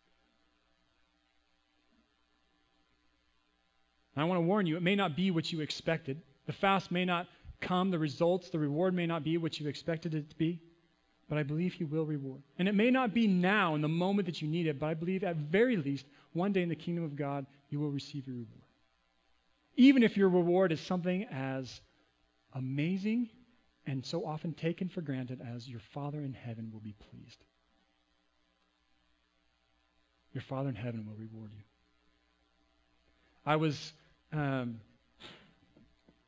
[4.15, 6.21] And I want to warn you, it may not be what you expected.
[6.47, 7.27] The fast may not
[7.61, 10.61] come, the results, the reward may not be what you expected it to be,
[11.29, 12.43] but I believe He will reward.
[12.59, 14.95] And it may not be now in the moment that you need it, but I
[14.95, 18.37] believe at very least one day in the kingdom of God, you will receive your
[18.37, 18.66] reward.
[19.77, 21.81] Even if your reward is something as
[22.55, 23.29] amazing
[23.87, 27.45] and so often taken for granted as your Father in heaven will be pleased.
[30.33, 31.62] Your Father in heaven will reward you.
[33.45, 33.93] I was,
[34.33, 34.81] um,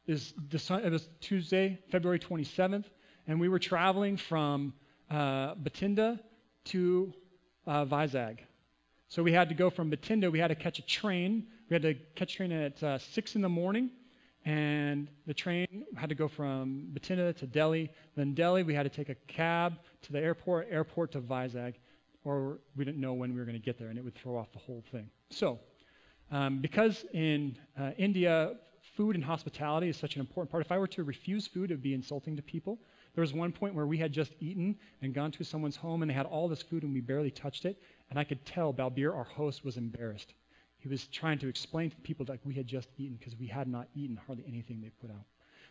[0.07, 2.85] this, it was Tuesday, February 27th,
[3.27, 4.73] and we were traveling from
[5.11, 6.21] uh, Bathinda
[6.67, 7.13] to
[7.67, 8.39] uh, Vizag.
[9.09, 11.47] So we had to go from Bathinda, we had to catch a train.
[11.69, 13.91] We had to catch train at uh, 6 in the morning,
[14.47, 17.91] and the train had to go from Bathinda to Delhi.
[18.17, 21.75] Then Delhi, we had to take a cab to the airport, airport to Vizag,
[22.25, 24.39] or we didn't know when we were going to get there, and it would throw
[24.39, 25.11] off the whole thing.
[25.29, 25.61] So,
[26.31, 28.55] um, because in uh, India,
[28.97, 31.75] food and hospitality is such an important part, if I were to refuse food, it
[31.75, 32.79] would be insulting to people.
[33.15, 36.11] There was one point where we had just eaten and gone to someone's home, and
[36.11, 37.79] they had all this food, and we barely touched it.
[38.09, 40.33] And I could tell Balbir, our host, was embarrassed.
[40.79, 43.69] He was trying to explain to people that we had just eaten because we had
[43.69, 45.25] not eaten hardly anything they put out.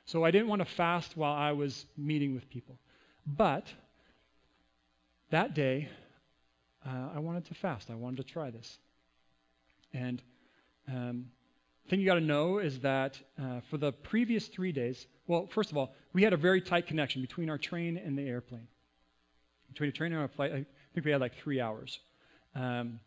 [0.05, 2.77] So I didn't want to fast while I was meeting with people.
[3.25, 3.65] But
[5.31, 5.89] that day,
[6.85, 7.89] uh, I wanted to fast.
[7.89, 8.77] I wanted to try this.
[9.93, 10.21] And
[10.87, 11.25] um,
[11.83, 15.47] the thing you got to know is that uh, for the previous three days, well,
[15.53, 18.67] first of all, we had a very tight connection between our train and the airplane.
[19.69, 21.99] Between a train and our flight, I think we had like three hours
[22.55, 22.99] um,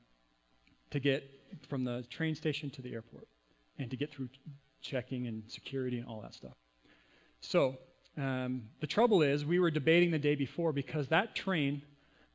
[0.90, 1.24] to get
[1.68, 3.26] from the train station to the airport
[3.78, 4.28] and to get through
[4.82, 6.52] checking and security and all that stuff.
[7.40, 7.76] So
[8.16, 11.82] um, the trouble is, we were debating the day before because that train,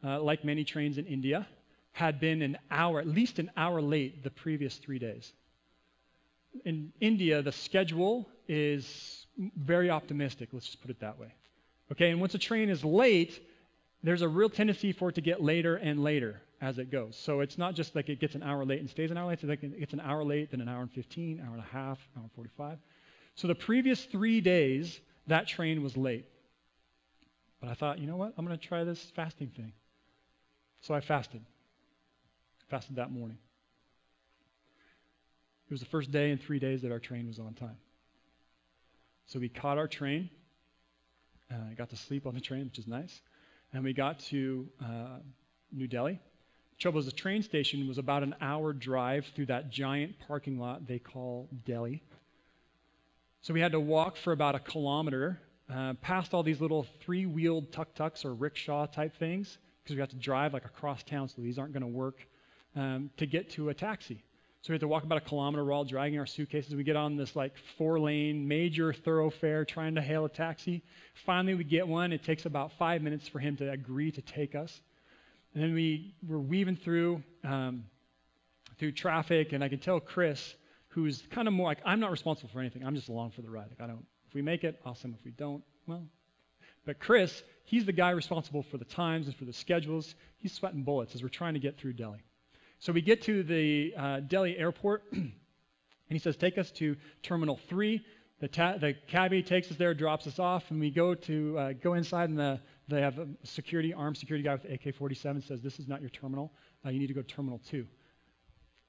[0.04, 1.48] uh, like many trains in India,
[1.92, 5.32] had been an hour, at least an hour late the previous three days.
[6.66, 9.26] In India, the schedule is
[9.58, 11.34] very optimistic, let's just put it that way.
[11.92, 13.40] Okay, and once a train is late,
[14.04, 17.18] there's a real tendency for it to get later and later as it goes.
[17.18, 19.34] So it's not just like it gets an hour late and stays an hour late.
[19.34, 21.68] It's like it gets an hour late, then an hour and 15, hour and a
[21.68, 22.78] half, hour and 45.
[23.36, 26.26] So the previous three days, that train was late.
[27.60, 28.34] But I thought, you know what?
[28.38, 29.74] I'm going to try this fasting thing.
[30.82, 31.42] So I fasted.
[32.70, 33.38] Fasted that morning.
[35.68, 37.78] It was the first day in three days that our train was on time.
[39.26, 40.30] So we caught our train.
[41.52, 43.22] Uh, I got to sleep on the train, which is nice.
[43.74, 45.18] And we got to uh,
[45.72, 46.20] New Delhi.
[46.80, 50.88] Trouble is, the train station was about an hour drive through that giant parking lot
[50.88, 52.04] they call Delhi.
[53.42, 55.40] So we had to walk for about a kilometer
[55.74, 60.00] uh, past all these little three wheeled tuk tuks or rickshaw type things because we
[60.00, 62.18] have to drive like across town, so these aren't going to work
[62.76, 64.24] um, to get to a taxi.
[64.62, 65.72] So we have to walk about a kilometer.
[65.72, 66.74] All dragging our suitcases.
[66.74, 70.82] We get on this like four lane major thoroughfare trying to hail a taxi.
[71.26, 72.12] Finally, we get one.
[72.12, 74.82] It takes about five minutes for him to agree to take us.
[75.56, 77.86] And then we were weaving through um,
[78.78, 80.54] through traffic, and I can tell Chris,
[80.90, 82.86] who's kind of more like I'm not responsible for anything.
[82.86, 83.68] I'm just along for the ride.
[83.70, 84.06] Like I don't.
[84.28, 85.16] If we make it, awesome.
[85.18, 86.04] If we don't, well.
[86.86, 90.14] But Chris, he's the guy responsible for the times and for the schedules.
[90.38, 92.22] He's sweating bullets as we're trying to get through Delhi.
[92.80, 95.32] So we get to the uh, Delhi airport, and
[96.10, 98.02] he says, Take us to Terminal 3.
[98.42, 101.74] The, ta- the cabbie takes us there, drops us off, and we go to uh,
[101.74, 105.80] go inside, and the, they have a security, armed security guy with AK-47 says, "This
[105.80, 106.52] is not your terminal.
[106.86, 107.86] Uh, you need to go to Terminal 2."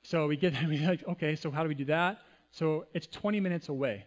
[0.03, 2.19] So we get we're like, "Okay, so how do we do that?"
[2.53, 4.05] So it's 20 minutes away.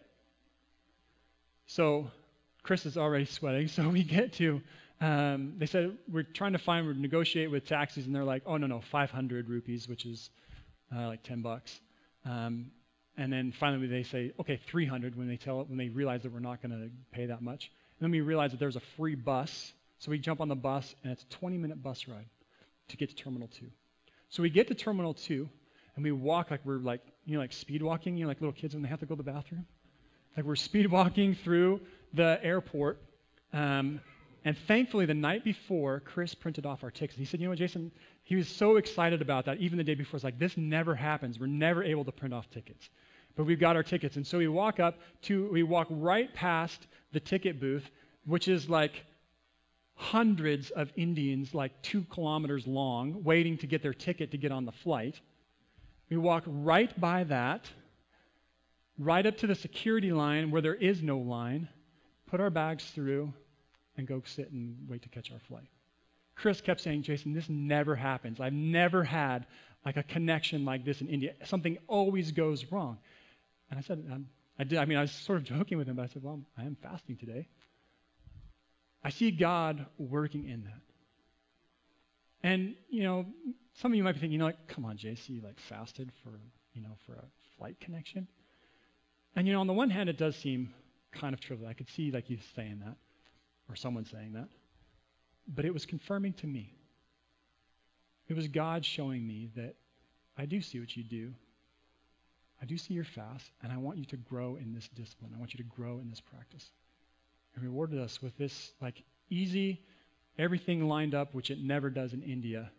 [1.66, 2.10] So
[2.62, 3.68] Chris is already sweating.
[3.76, 4.60] So we get to
[5.00, 8.58] um, they said, we're trying to find, we're negotiate with taxis, and they're like, oh,
[8.58, 10.28] no, no, 500 rupees, which is
[10.94, 11.80] uh, like 10 bucks.
[12.26, 12.70] Um,
[13.16, 16.38] and then finally they say, okay, 300 when they tell when they realize that we're
[16.38, 17.70] not going to pay that much.
[17.98, 19.72] And then we realize that there's a free bus.
[20.00, 22.26] So we jump on the bus, and it's a 20 minute bus ride
[22.88, 23.66] to get to Terminal 2.
[24.30, 25.48] So we get to Terminal 2,
[25.94, 28.54] and we walk like we're like, you know, like speed walking, you know, like little
[28.54, 29.66] kids when they have to go to the bathroom.
[30.36, 31.80] Like we're speed walking through
[32.14, 32.98] the airport.
[33.52, 34.00] Um,
[34.42, 37.18] and thankfully, the night before, Chris printed off our tickets.
[37.18, 37.92] He said, You know what, Jason?
[38.22, 39.58] He was so excited about that.
[39.58, 41.38] Even the day before, it's like, This never happens.
[41.38, 42.88] We're never able to print off tickets.
[43.36, 44.16] But we've got our tickets.
[44.16, 47.84] And so we walk up to, we walk right past the ticket booth,
[48.24, 49.04] which is like
[50.00, 54.64] hundreds of Indians, like two kilometers long, waiting to get their ticket to get on
[54.64, 55.20] the flight.
[56.08, 57.68] We walk right by that,
[58.98, 61.68] right up to the security line where there is no line,
[62.26, 63.32] put our bags through,
[63.98, 65.68] and go sit and wait to catch our flight.
[66.34, 68.40] Chris kept saying, Jason, this never happens.
[68.40, 69.44] I've never had
[69.84, 71.34] like a connection like this in India.
[71.44, 72.96] Something always goes wrong.
[73.68, 74.26] And I said, um,
[74.58, 74.78] I did.
[74.78, 76.76] I mean, I was sort of joking with him, but I said, well, I am
[76.82, 77.48] fasting today.
[79.02, 80.80] I see God working in that.
[82.42, 83.26] And, you know,
[83.74, 86.10] some of you might be thinking, you know, like, come on, JC, you like fasted
[86.22, 86.40] for,
[86.74, 87.24] you know, for a
[87.56, 88.26] flight connection.
[89.36, 90.72] And, you know, on the one hand, it does seem
[91.12, 91.68] kind of trivial.
[91.68, 92.96] I could see like you saying that
[93.68, 94.48] or someone saying that.
[95.48, 96.72] But it was confirming to me.
[98.28, 99.74] It was God showing me that
[100.38, 101.32] I do see what you do.
[102.62, 105.32] I do see your fast, and I want you to grow in this discipline.
[105.34, 106.70] I want you to grow in this practice.
[107.60, 109.82] And rewarded us with this like easy,
[110.38, 112.70] everything lined up, which it never does in India,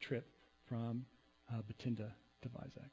[0.00, 0.26] trip
[0.66, 1.04] from
[1.52, 2.10] uh, Bathinda
[2.42, 2.88] to Vizag.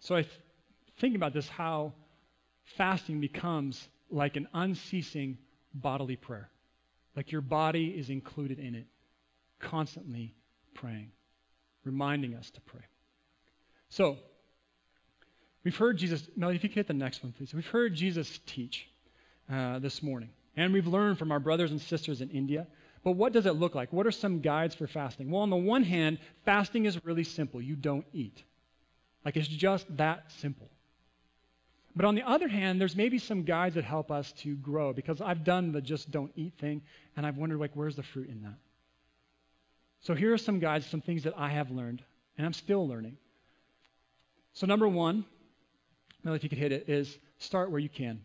[0.00, 0.34] So I th-
[1.00, 1.92] think about this how
[2.76, 5.36] fasting becomes like an unceasing
[5.74, 6.48] bodily prayer.
[7.14, 8.86] Like your body is included in it,
[9.58, 10.34] constantly
[10.72, 11.10] praying,
[11.84, 12.84] reminding us to pray.
[13.90, 14.16] So,
[15.68, 17.52] we've heard Jesus, Melody, if you could hit the next one, please.
[17.52, 18.88] We've heard Jesus teach
[19.52, 22.66] uh, this morning, and we've learned from our brothers and sisters in India.
[23.04, 23.92] But what does it look like?
[23.92, 25.30] What are some guides for fasting?
[25.30, 27.60] Well, on the one hand, fasting is really simple.
[27.60, 28.42] You don't eat.
[29.26, 30.70] Like it's just that simple.
[31.94, 35.20] But on the other hand, there's maybe some guides that help us to grow because
[35.20, 36.80] I've done the just don't eat thing
[37.14, 38.56] and I've wondered like where's the fruit in that?
[40.00, 42.02] So here are some guides, some things that I have learned
[42.38, 43.18] and I'm still learning.
[44.54, 45.26] So number one,
[46.34, 48.20] If you could hit it, is start where you can.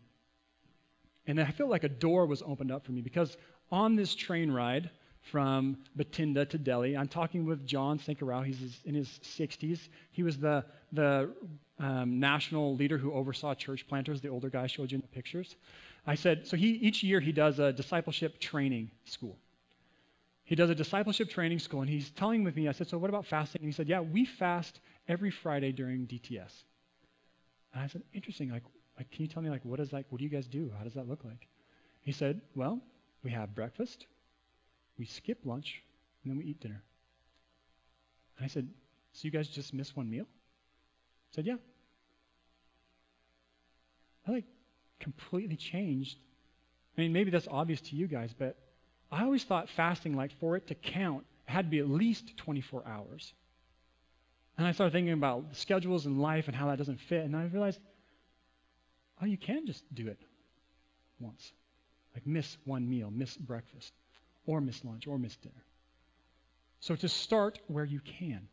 [1.27, 3.37] And I feel like a door was opened up for me because
[3.71, 4.89] on this train ride
[5.31, 8.45] from Bathinda to Delhi, I'm talking with John Sankarao.
[8.45, 9.87] He's in his 60s.
[10.11, 11.31] He was the, the
[11.79, 15.07] um, national leader who oversaw church planters, the older guy I showed you in the
[15.07, 15.55] pictures.
[16.05, 19.37] I said, so he each year he does a discipleship training school.
[20.43, 23.09] He does a discipleship training school, and he's telling with me, I said, so what
[23.09, 23.61] about fasting?
[23.61, 26.51] And he said, yeah, we fast every Friday during DTS.
[27.73, 28.51] And I said, interesting.
[28.51, 28.63] Like,
[28.97, 30.71] like, can you tell me, like, what is like, what do you guys do?
[30.77, 31.47] How does that look like?
[32.01, 32.79] He said, well,
[33.23, 34.05] we have breakfast,
[34.99, 35.81] we skip lunch,
[36.23, 36.81] and then we eat dinner.
[38.37, 38.67] And I said,
[39.13, 40.25] so you guys just miss one meal?
[40.25, 41.55] I said, yeah.
[44.27, 44.45] I like
[44.99, 46.17] completely changed.
[46.97, 48.57] I mean, maybe that's obvious to you guys, but
[49.11, 52.83] I always thought fasting, like for it to count, had to be at least 24
[52.87, 53.33] hours.
[54.57, 57.25] And I started thinking about schedules and life and how that doesn't fit.
[57.25, 57.79] And I realized,
[59.21, 60.19] oh, you can just do it
[61.19, 61.51] once.
[62.13, 63.91] Like miss one meal, miss breakfast,
[64.45, 65.63] or miss lunch, or miss dinner.
[66.81, 68.47] So to start where you can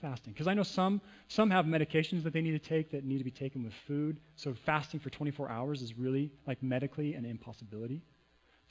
[0.00, 0.32] fasting.
[0.32, 3.24] Because I know some, some have medications that they need to take that need to
[3.24, 4.18] be taken with food.
[4.36, 8.02] So fasting for 24 hours is really like medically an impossibility.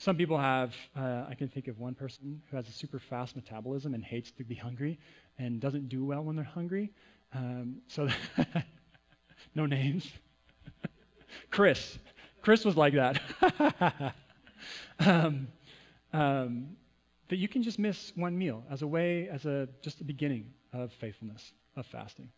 [0.00, 3.36] Some people have, uh, I can think of one person who has a super fast
[3.36, 4.98] metabolism and hates to be hungry
[5.38, 6.90] and doesn't do well when they're hungry.
[7.34, 8.08] Um, so,
[9.54, 10.10] no names.
[11.50, 11.98] Chris.
[12.40, 13.20] Chris was like that.
[15.00, 15.48] um,
[16.14, 16.68] um,
[17.28, 20.46] that you can just miss one meal as a way, as a just a beginning
[20.72, 22.30] of faithfulness, of fasting.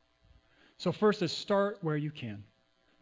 [0.79, 2.43] So, first is start where you can.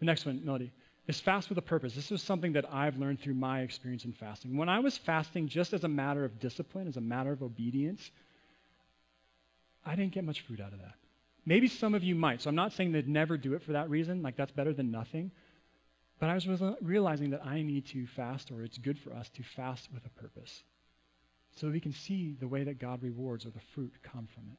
[0.00, 0.70] The next one, Melody,
[1.06, 1.94] is fast with a purpose.
[1.94, 4.56] This was something that I've learned through my experience in fasting.
[4.56, 8.10] When I was fasting just as a matter of discipline, as a matter of obedience,
[9.84, 10.94] I didn't get much fruit out of that.
[11.46, 12.42] Maybe some of you might.
[12.42, 14.90] So I'm not saying they'd never do it for that reason, like that's better than
[14.90, 15.30] nothing.
[16.20, 16.46] But I was
[16.82, 20.20] realizing that I need to fast, or it's good for us to fast with a
[20.20, 20.62] purpose.
[21.56, 24.58] So we can see the way that God rewards or the fruit come from it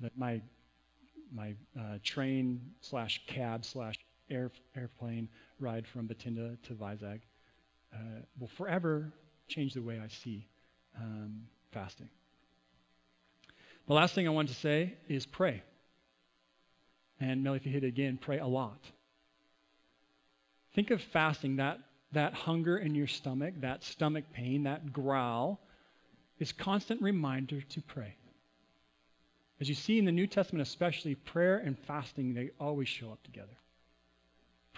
[0.00, 0.40] that my
[1.32, 3.97] my uh, train slash cab slash
[4.30, 5.28] air, airplane
[5.60, 7.20] ride from Bathinda to Vizag
[7.94, 7.98] uh,
[8.38, 9.12] will forever
[9.48, 10.46] change the way I see
[10.98, 12.08] um, fasting.
[13.86, 15.62] The last thing I want to say is pray.
[17.20, 18.78] And Melly, if you hit it again, pray a lot.
[20.74, 21.78] Think of fasting, that,
[22.12, 25.58] that hunger in your stomach, that stomach pain, that growl,
[26.38, 28.14] is constant reminder to pray.
[29.60, 33.22] As you see in the New Testament, especially, prayer and fasting, they always show up
[33.24, 33.56] together.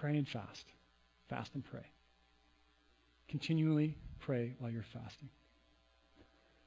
[0.01, 0.65] Pray and fast.
[1.29, 1.85] Fast and pray.
[3.29, 5.29] Continually pray while you're fasting.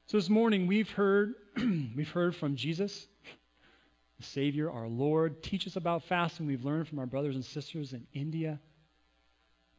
[0.06, 3.08] So this morning we've heard we've heard from Jesus,
[4.18, 6.46] the Savior, our Lord, teach us about fasting.
[6.46, 8.60] We've learned from our brothers and sisters in India.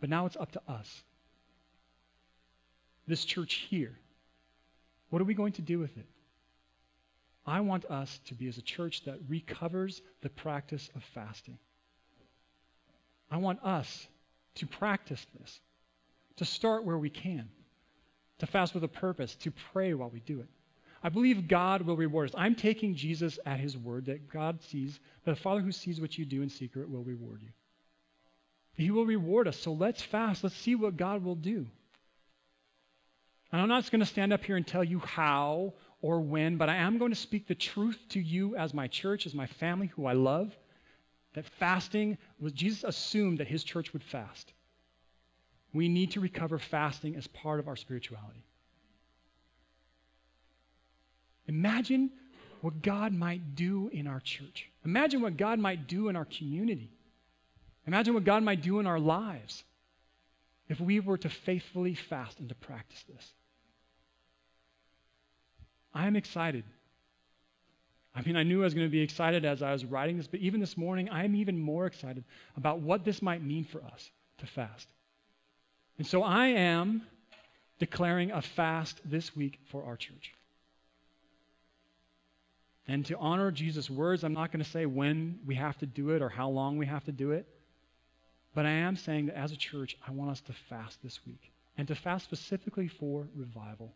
[0.02, 1.04] But now it's up to us.
[3.08, 3.98] This church here.
[5.12, 6.08] What are we going to do with it?
[7.46, 11.58] I want us to be as a church that recovers the practice of fasting.
[13.36, 14.08] I want us
[14.56, 15.60] to practice this,
[16.38, 17.50] to start where we can,
[18.40, 20.48] to fast with a purpose, to pray while we do it.
[21.04, 22.36] I believe God will reward us.
[22.38, 26.18] I'm taking Jesus at his word that God sees, that the Father who sees what
[26.18, 27.50] you do in secret will reward you.
[28.76, 29.58] He will reward us.
[29.58, 30.42] So let's fast.
[30.42, 31.68] Let's see what God will do.
[33.52, 36.70] And I'm not going to stand up here and tell you how or when, but
[36.70, 39.88] I am going to speak the truth to you as my church, as my family
[39.88, 40.56] who I love,
[41.36, 44.52] that fasting was Jesus assumed that his church would fast.
[45.74, 48.44] We need to recover fasting as part of our spirituality.
[51.48, 52.10] Imagine
[52.62, 54.70] what God might do in our church.
[54.84, 56.90] Imagine what God might do in our community.
[57.86, 59.64] Imagine what God might do in our lives
[60.68, 63.34] if we were to faithfully fast and to practice this.
[65.94, 66.64] I am excited.
[68.16, 70.28] I mean, I knew I was going to be excited as I was writing this,
[70.28, 72.24] but even this morning, I am even more excited
[72.56, 74.88] about what this might mean for us to fast.
[75.98, 77.04] And so I am
[77.80, 80.34] declaring a fast this week for our church.
[82.88, 86.12] And to honor Jesus' words, I'm not going to say when we have to do
[86.12, 87.48] it or how long we have to do it.
[88.54, 91.52] But I am saying that as a church, I want us to fast this week
[91.78, 93.94] and to fast specifically for revival.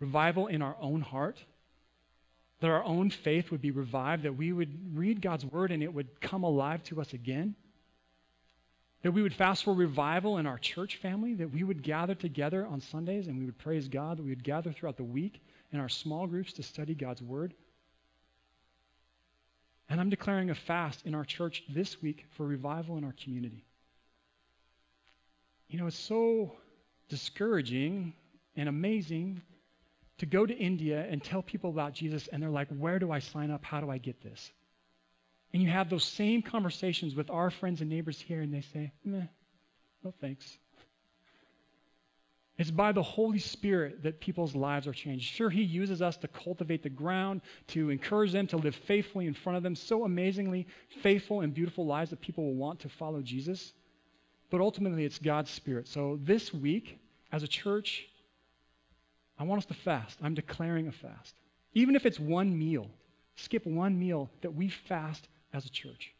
[0.00, 1.38] Revival in our own heart,
[2.64, 5.92] that our own faith would be revived, that we would read God's word and it
[5.92, 7.54] would come alive to us again.
[9.02, 12.66] That we would fast for revival in our church family, that we would gather together
[12.66, 15.42] on Sundays and we would praise God, that we would gather throughout the week
[15.74, 17.52] in our small groups to study God's word.
[19.90, 23.62] And I'm declaring a fast in our church this week for revival in our community.
[25.68, 26.56] You know, it's so
[27.10, 28.14] discouraging
[28.56, 29.42] and amazing
[30.18, 33.18] to go to India and tell people about Jesus, and they're like, Where do I
[33.18, 33.64] sign up?
[33.64, 34.52] How do I get this?
[35.52, 38.92] And you have those same conversations with our friends and neighbors here, and they say,
[39.04, 39.26] Meh,
[40.02, 40.58] no thanks.
[42.56, 45.24] It's by the Holy Spirit that people's lives are changed.
[45.32, 49.34] Sure, He uses us to cultivate the ground, to encourage them to live faithfully in
[49.34, 50.68] front of them, so amazingly
[51.02, 53.72] faithful and beautiful lives that people will want to follow Jesus.
[54.50, 55.88] But ultimately, it's God's Spirit.
[55.88, 56.98] So this week,
[57.32, 58.06] as a church,
[59.38, 60.18] I want us to fast.
[60.22, 61.34] I'm declaring a fast.
[61.72, 62.88] Even if it's one meal,
[63.36, 66.12] skip one meal, that we fast as a church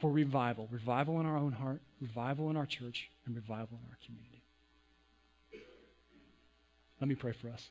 [0.00, 0.68] for revival.
[0.70, 4.42] Revival in our own heart, revival in our church, and revival in our community.
[7.00, 7.70] Let me pray for us.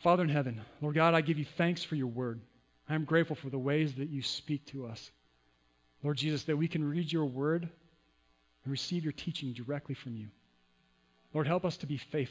[0.00, 2.40] Father in heaven, Lord God, I give you thanks for your word.
[2.88, 5.10] I am grateful for the ways that you speak to us.
[6.02, 7.68] Lord Jesus, that we can read your word
[8.64, 10.28] and receive your teaching directly from you.
[11.32, 12.28] Lord, help us to be faithful.